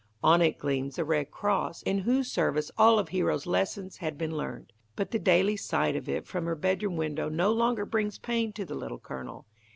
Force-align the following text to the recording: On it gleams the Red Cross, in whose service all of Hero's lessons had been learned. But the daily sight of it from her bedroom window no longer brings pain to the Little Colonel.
On 0.23 0.41
it 0.41 0.57
gleams 0.57 0.95
the 0.95 1.05
Red 1.05 1.29
Cross, 1.29 1.83
in 1.83 1.99
whose 1.99 2.31
service 2.31 2.71
all 2.75 2.97
of 2.97 3.09
Hero's 3.09 3.45
lessons 3.45 3.97
had 3.97 4.17
been 4.17 4.35
learned. 4.35 4.73
But 4.95 5.11
the 5.11 5.19
daily 5.19 5.55
sight 5.57 5.95
of 5.95 6.09
it 6.09 6.25
from 6.25 6.45
her 6.45 6.55
bedroom 6.55 6.95
window 6.95 7.29
no 7.29 7.51
longer 7.51 7.85
brings 7.85 8.17
pain 8.17 8.51
to 8.53 8.65
the 8.65 8.73
Little 8.73 8.97
Colonel. 8.97 9.45